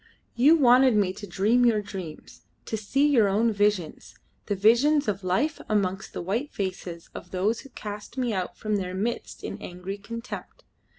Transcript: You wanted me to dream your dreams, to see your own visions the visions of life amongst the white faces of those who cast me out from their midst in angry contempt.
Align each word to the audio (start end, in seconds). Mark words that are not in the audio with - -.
You 0.33 0.55
wanted 0.55 0.95
me 0.95 1.13
to 1.13 1.27
dream 1.27 1.63
your 1.63 1.83
dreams, 1.83 2.41
to 2.65 2.75
see 2.75 3.07
your 3.07 3.27
own 3.29 3.53
visions 3.53 4.15
the 4.47 4.55
visions 4.55 5.07
of 5.07 5.23
life 5.23 5.61
amongst 5.69 6.13
the 6.13 6.23
white 6.23 6.51
faces 6.51 7.11
of 7.13 7.29
those 7.29 7.59
who 7.59 7.69
cast 7.69 8.17
me 8.17 8.33
out 8.33 8.57
from 8.57 8.77
their 8.77 8.95
midst 8.95 9.43
in 9.43 9.61
angry 9.61 9.99
contempt. 9.99 10.63